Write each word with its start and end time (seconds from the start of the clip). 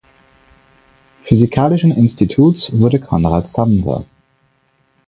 Physikalischen 1.25 1.91
Instituts 1.91 2.71
wurde 2.73 2.99
Konrad 2.99 3.49
Samwer. 3.51 4.03